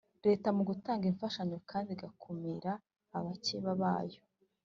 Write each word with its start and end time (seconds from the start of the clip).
Leta 0.25 0.47
mu 0.57 0.63
gutanga 0.69 1.03
imfashanyo 1.11 1.57
kandi 1.71 1.89
igakumira 1.95 2.71
abakeba 3.17 3.71
bayo 3.81 4.21